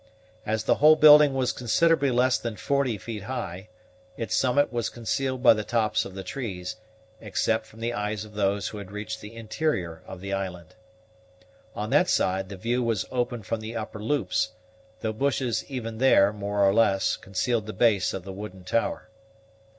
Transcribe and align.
As 0.47 0.63
the 0.63 0.77
whole 0.81 0.95
building 0.95 1.35
was 1.35 1.51
considerably 1.53 2.09
less 2.09 2.39
than 2.39 2.55
forty 2.55 2.97
feet 2.97 3.21
high, 3.25 3.69
its 4.17 4.35
summit 4.35 4.73
was 4.73 4.89
concealed 4.89 5.43
by 5.43 5.53
the 5.53 5.63
tops 5.63 6.05
of 6.05 6.15
the 6.15 6.23
trees, 6.23 6.77
except 7.19 7.67
from 7.67 7.81
the 7.81 7.93
eyes 7.93 8.25
of 8.25 8.33
those 8.33 8.69
who 8.69 8.79
had 8.79 8.89
reached 8.89 9.21
the 9.21 9.35
interior 9.35 10.01
of 10.07 10.19
the 10.19 10.33
island. 10.33 10.73
On 11.75 11.91
that 11.91 12.09
side 12.09 12.49
the 12.49 12.57
view 12.57 12.81
was 12.81 13.05
open 13.11 13.43
from 13.43 13.59
the 13.59 13.75
upper 13.75 14.01
loops, 14.01 14.53
though 15.01 15.13
bushes 15.13 15.65
even 15.69 15.99
there, 15.99 16.33
more 16.33 16.67
or 16.67 16.73
less, 16.73 17.15
concealed 17.15 17.67
the 17.67 17.71
base 17.71 18.11
of 18.11 18.23
the 18.23 18.33
wooden 18.33 18.63
tower. 18.63 19.07